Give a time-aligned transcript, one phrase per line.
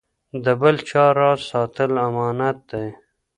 [0.43, 2.87] د بل چا راز ساتل امانت دی.